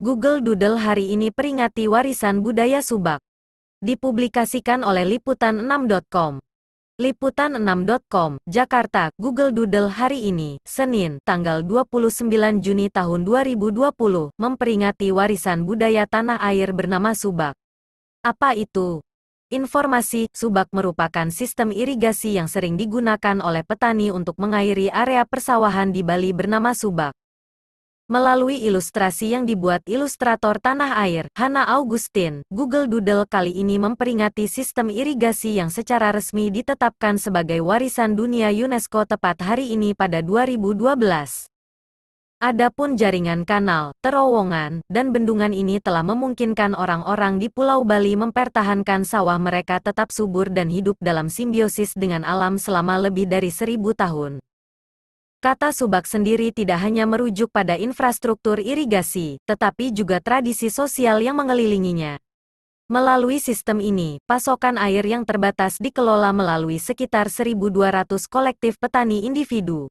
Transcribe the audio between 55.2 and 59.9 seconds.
Kata subak sendiri tidak hanya merujuk pada infrastruktur irigasi, tetapi